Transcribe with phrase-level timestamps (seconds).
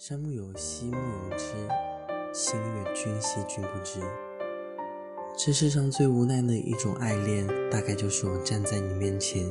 [0.00, 1.52] 山木有兮木有枝，
[2.32, 4.00] 心悦君兮君不知。
[5.36, 9.44] 这世上最无奈的一种爱恋，大概就是我站在你面前，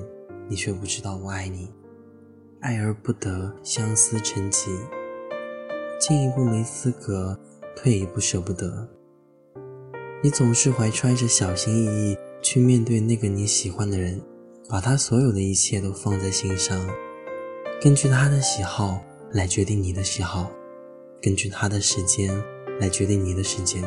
[0.47, 1.71] 你却不知道我爱你，
[2.61, 4.71] 爱而不得，相思成疾。
[5.99, 7.39] 进一步没资格，
[7.75, 8.89] 退一步舍不得。
[10.23, 14.19] 你总是怀揣着小心翼翼去面对那个你喜欢的人，
[14.67, 16.75] 把他所有的一切都放在心上，
[17.79, 18.99] 根据他的喜好。
[19.31, 20.51] 来决定你的喜好，
[21.21, 22.35] 根据他的时间
[22.79, 23.83] 来决定你的时间，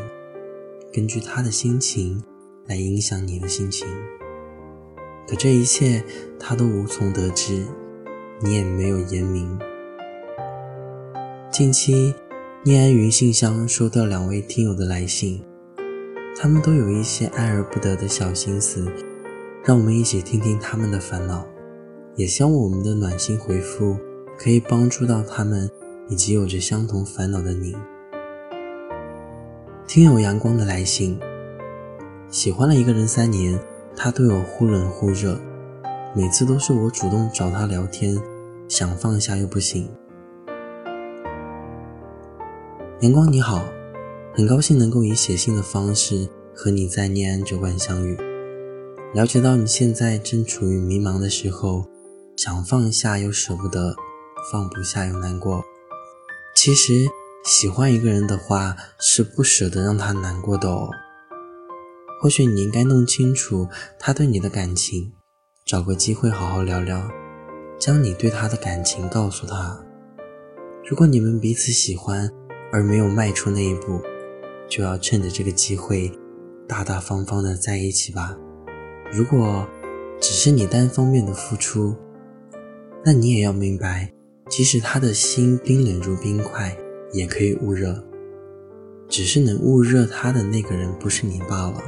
[0.92, 2.23] 根据他的心情
[2.66, 3.88] 来影响你的心情。
[5.27, 6.02] 可这一切
[6.38, 7.66] 他都无从得知，
[8.41, 9.59] 你也没有言明。
[11.51, 12.15] 近期，
[12.62, 15.43] 念安云信箱收到两位听友的来信，
[16.37, 18.87] 他们都有一些爱而不得的小心思，
[19.65, 21.45] 让我们一起听听他们的烦恼，
[22.15, 23.96] 也希望我们的暖心回复。
[24.43, 25.71] 可以帮助到他们，
[26.09, 27.76] 以及有着相同烦恼的你。
[29.87, 31.16] 听有阳光的来信，
[32.29, 33.57] 喜欢了一个人三年，
[33.95, 35.38] 他对我忽冷忽热，
[36.12, 38.21] 每次都是我主动找他聊天，
[38.68, 39.88] 想放下又不行。
[42.99, 43.65] 阳光你好，
[44.34, 48.18] 很高兴能够以写信的方式和你在念安酒馆相遇，
[49.15, 51.87] 了解到你现在正处于迷茫的时候，
[52.37, 53.95] 想放下又舍不得。
[54.51, 55.62] 放不下又难过。
[56.54, 57.07] 其实
[57.45, 60.90] 喜欢一个人的话，是不舍得让他难过的哦。
[62.21, 63.68] 或许你应该弄清楚
[63.99, 65.12] 他对你的感情，
[65.65, 67.10] 找个机会好好聊聊，
[67.78, 69.82] 将你对他的感情告诉他。
[70.88, 72.31] 如果你们彼此喜欢
[72.71, 74.00] 而没有迈出那一步，
[74.69, 76.12] 就要趁着这个机会，
[76.69, 78.37] 大大方方的在一起吧。
[79.12, 79.66] 如果
[80.21, 81.97] 只是你单方面的付出，
[83.04, 84.12] 那你也要明白。
[84.53, 86.77] 即使他的心冰冷如冰块，
[87.11, 88.05] 也可以捂热。
[89.09, 91.83] 只是能捂热他的那个人不是你罢了。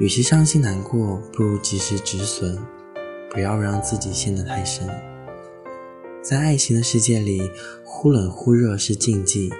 [0.00, 2.58] 与其伤心难过，不如及时止损，
[3.30, 4.88] 不要让自己陷得太深。
[6.22, 7.50] 在爱情的世界里，
[7.84, 9.52] 忽冷忽热是禁忌，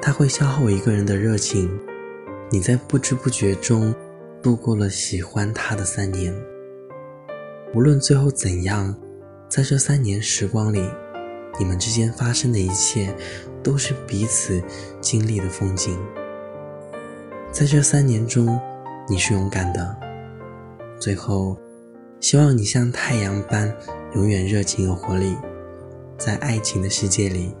[0.00, 1.68] 它会消耗一个人的热情。
[2.50, 3.94] 你在不知不觉中
[4.42, 6.34] 度过了喜欢他的三年，
[7.74, 8.96] 无论最后怎样。
[9.54, 10.82] 在这三年时光里，
[11.58, 13.14] 你们之间发生的一切，
[13.62, 14.62] 都是彼此
[14.98, 15.94] 经历的风景。
[17.50, 18.58] 在这三年中，
[19.06, 19.94] 你是勇敢的。
[20.98, 21.54] 最后，
[22.18, 23.70] 希望你像太阳般
[24.14, 25.36] 永远热情有活力，
[26.16, 27.54] 在爱情的世界里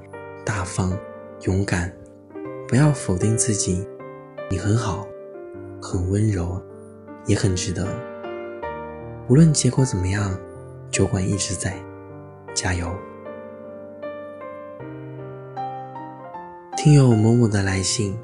[0.46, 0.98] 大方
[1.42, 1.94] 勇敢，
[2.66, 3.86] 不要否定自己。
[4.50, 5.06] 你很好，
[5.78, 6.58] 很温柔，
[7.26, 7.86] 也很值得。
[9.28, 10.34] 无论结果怎么样。
[10.92, 11.74] 酒馆一直在，
[12.52, 12.94] 加油！
[16.76, 18.14] 听友某某的来信，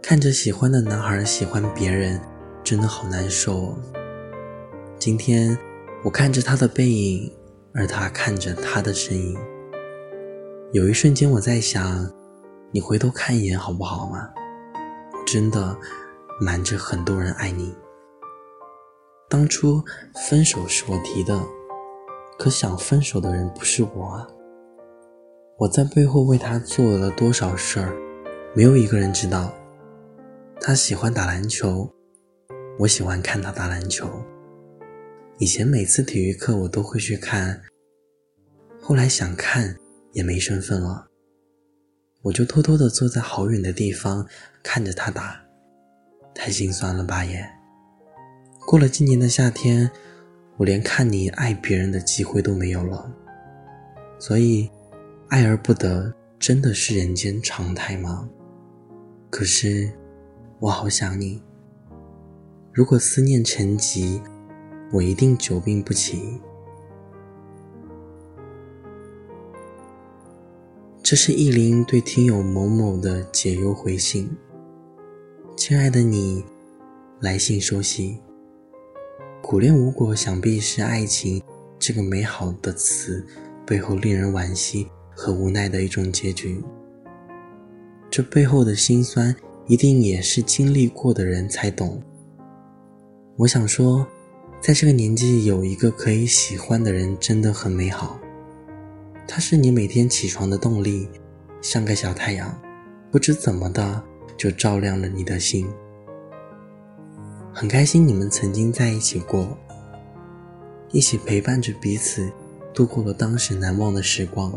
[0.00, 2.20] 看着喜欢的男孩喜欢别人，
[2.62, 3.76] 真的好难受。
[5.00, 5.58] 今天
[6.04, 7.28] 我看着他的背影，
[7.74, 9.36] 而他看着他的身影。
[10.72, 12.08] 有一瞬间我在想，
[12.70, 14.30] 你回头看一眼好不好吗？
[15.26, 15.76] 真的
[16.40, 17.74] 瞒着很多人爱你。
[19.30, 19.84] 当初
[20.26, 21.38] 分手是我提的，
[22.38, 24.26] 可想分手的人不是我啊！
[25.58, 27.94] 我在背后为他做了多少事儿，
[28.54, 29.52] 没有一个人知道。
[30.60, 31.92] 他喜欢打篮球，
[32.78, 34.08] 我喜欢看他打篮球。
[35.38, 37.60] 以前每次体育课我都会去看，
[38.80, 39.76] 后来想看
[40.12, 41.06] 也没身份了，
[42.22, 44.26] 我就偷偷的坐在好远的地方
[44.62, 45.38] 看着他打，
[46.34, 47.57] 太心酸了吧也。
[48.68, 49.90] 过了今年的夏天，
[50.58, 53.10] 我连看你爱别人的机会都没有了。
[54.18, 54.70] 所以，
[55.28, 58.28] 爱而不得真的是人间常态吗？
[59.30, 59.90] 可是，
[60.60, 61.42] 我好想你。
[62.70, 64.20] 如果思念成疾，
[64.92, 66.38] 我一定久病不起。
[71.02, 74.30] 这是意林对听友某某的解忧回信。
[75.56, 76.44] 亲爱的你，
[77.20, 78.18] 来信收悉。
[79.48, 81.42] 苦恋无果，想必是爱情
[81.78, 83.24] 这个美好的词
[83.66, 84.86] 背后令人惋惜
[85.16, 86.62] 和无奈的一种结局。
[88.10, 89.34] 这背后的辛酸，
[89.66, 91.98] 一定也是经历过的人才懂。
[93.38, 94.06] 我想说，
[94.60, 98.20] 在这个年纪有一个可以喜欢的人，真的很美好。
[99.26, 101.08] 他是你每天起床的动力，
[101.62, 102.54] 像个小太阳，
[103.10, 104.04] 不知怎么的
[104.36, 105.66] 就照亮了你的心。
[107.58, 109.58] 很开心你们曾经在一起过，
[110.92, 112.30] 一起陪伴着彼此，
[112.72, 114.56] 度过了当时难忘的时光。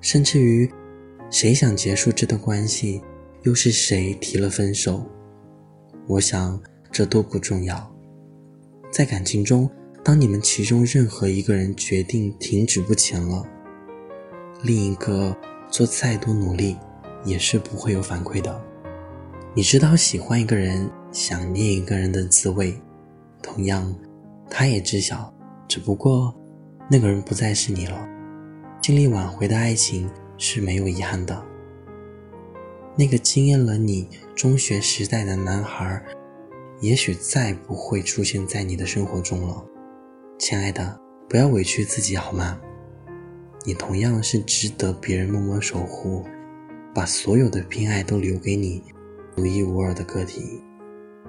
[0.00, 0.70] 甚至于，
[1.28, 3.02] 谁想结束这段关系，
[3.42, 5.04] 又是谁提了分手？
[6.06, 6.62] 我想
[6.92, 7.92] 这都不重要。
[8.92, 9.68] 在感情中，
[10.04, 13.44] 当你们其中任何一个人决定停止不前了，
[14.62, 15.36] 另一个
[15.68, 16.76] 做再多努力，
[17.24, 18.64] 也是不会有反馈的。
[19.52, 22.76] 你知道喜欢一个人、想念一个人的滋味，
[23.40, 23.94] 同样，
[24.50, 25.32] 他也知晓，
[25.68, 26.34] 只不过
[26.90, 28.04] 那个人不再是你了。
[28.82, 31.40] 尽力挽回的爱情是没有遗憾的。
[32.96, 36.02] 那个惊艳了你中学时代的男孩，
[36.80, 39.64] 也许再不会出现在你的生活中了。
[40.36, 42.60] 亲爱的，不要委屈自己好吗？
[43.64, 46.24] 你同样是值得别人默默守护，
[46.92, 48.82] 把所有的偏爱都留给你，
[49.36, 50.60] 独一无二的个体。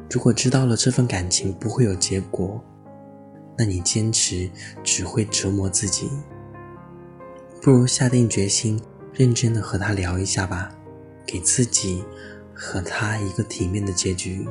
[0.10, 2.64] 如果知道了这份感情不会有结果，
[3.58, 4.50] 那你坚持
[4.84, 6.10] 只会折磨自己。
[7.62, 8.80] 不如下定决心，
[9.14, 10.72] 认真的和他聊一下吧，
[11.26, 12.04] 给自己
[12.54, 14.48] 和他一个体面的结局。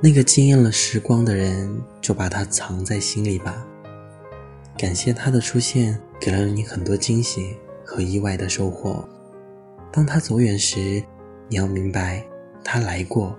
[0.00, 3.66] 那个惊艳了时光的人，就把他藏在心里吧。
[4.76, 9.08] 感谢他的出现，给了你很多惊喜和意外的收获。
[9.90, 11.02] 当他走远时，
[11.48, 12.26] 你要明白，
[12.62, 13.38] 他来过，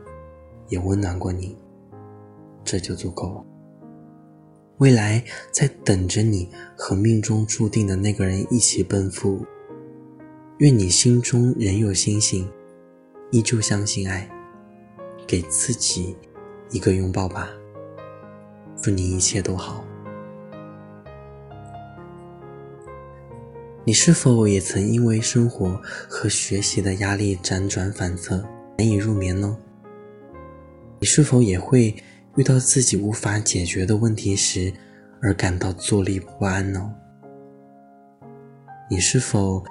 [0.67, 1.57] 也温暖过你，
[2.63, 3.45] 这就足够了。
[4.77, 9.45] 未来在等着你和命中注定的那个人一起奔赴。
[10.57, 12.49] 愿你心中仍有星星，
[13.31, 14.29] 依旧相信爱。
[15.27, 16.15] 给自己
[16.69, 17.49] 一个拥抱吧。
[18.79, 19.83] 祝你一切都好。
[23.83, 28.43] 你是否也曾因为生活和学习的压力辗转反侧，
[28.77, 29.57] 难以入眠呢？
[30.99, 31.95] 你是否也会？
[32.37, 34.73] 遇到自己无法解决的问题时，
[35.21, 36.93] 而感到坐立不安呢？
[38.89, 39.63] 你是否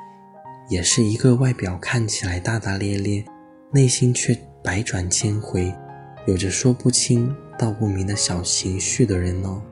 [0.70, 3.22] 也是一个外表看起来大大咧咧，
[3.70, 5.74] 内心却百转千回，
[6.26, 9.62] 有着说不清道不明的小情绪的人呢？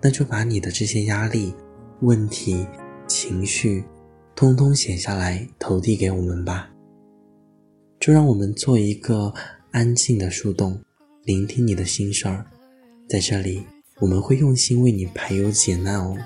[0.00, 1.54] 那就把你的这些压力、
[2.00, 2.66] 问题、
[3.06, 3.84] 情绪，
[4.34, 6.70] 通通写下来投递给我们吧。
[8.00, 9.32] 就让我们做一个
[9.72, 10.80] 安静的树洞。
[11.24, 12.44] 聆听你的心事儿，
[13.08, 13.62] 在这里，
[14.00, 16.16] 我们会用心为你排忧解难哦。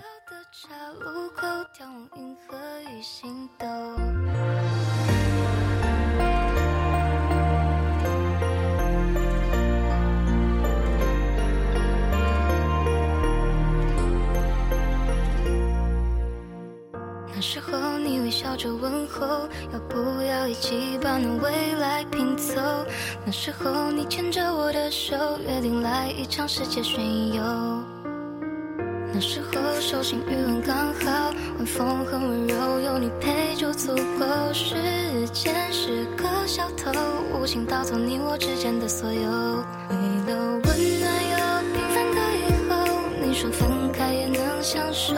[18.56, 19.26] 着问候，
[19.72, 22.60] 要不要一起把那未来拼凑？
[23.24, 25.14] 那时候你牵着我的手，
[25.46, 27.42] 约定来一场世界巡游。
[29.12, 34.52] 那时候手心余温刚好，晚风很温柔，有你陪就足够。
[34.52, 34.74] 时
[35.32, 36.90] 间是个小偷，
[37.38, 39.20] 无情盗走你我之间的所有。
[39.20, 41.36] 为了温暖又
[41.72, 42.74] 平凡的以后，
[43.22, 45.14] 你说分开也能相守。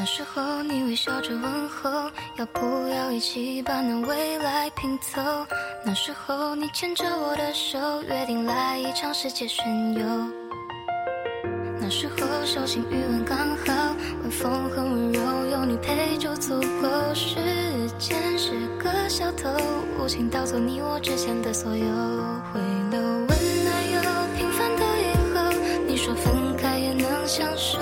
[0.00, 5.20] 那时候你微笑着问候，要不要一起把那未来拼凑？
[5.84, 10.02] 那时候你牵着我的手，约定来一场世界巡游。
[11.78, 12.16] 那时候
[12.46, 17.14] 手心余温刚好，晚风很温柔，有你陪就足够。
[17.14, 17.34] 时
[17.98, 18.52] 间是
[18.82, 19.50] 个小偷，
[19.98, 21.84] 无情盗走你我之间的所有。
[22.54, 22.58] 回
[22.90, 23.28] 眸温
[23.64, 24.00] 暖又
[24.34, 27.78] 平凡的以后，你说分开也能相守。